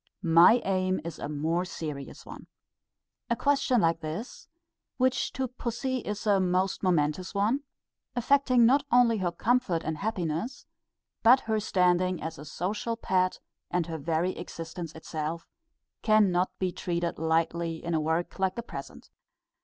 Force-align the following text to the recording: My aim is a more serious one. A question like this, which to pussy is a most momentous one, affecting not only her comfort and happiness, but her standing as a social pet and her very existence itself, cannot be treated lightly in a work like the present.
My 0.33 0.63
aim 0.65 0.99
is 1.05 1.19
a 1.19 1.29
more 1.29 1.63
serious 1.63 2.25
one. 2.25 2.47
A 3.29 3.35
question 3.35 3.81
like 3.81 3.99
this, 3.99 4.47
which 4.97 5.31
to 5.33 5.47
pussy 5.47 5.97
is 5.99 6.25
a 6.25 6.39
most 6.39 6.81
momentous 6.81 7.35
one, 7.35 7.59
affecting 8.15 8.65
not 8.65 8.83
only 8.91 9.19
her 9.19 9.31
comfort 9.31 9.83
and 9.83 9.99
happiness, 9.99 10.65
but 11.21 11.41
her 11.41 11.59
standing 11.59 12.19
as 12.19 12.39
a 12.39 12.45
social 12.45 12.97
pet 12.97 13.41
and 13.69 13.85
her 13.85 13.99
very 13.99 14.31
existence 14.39 14.91
itself, 14.95 15.47
cannot 16.01 16.49
be 16.57 16.71
treated 16.71 17.19
lightly 17.19 17.75
in 17.85 17.93
a 17.93 18.01
work 18.01 18.39
like 18.39 18.55
the 18.55 18.63
present. 18.63 19.11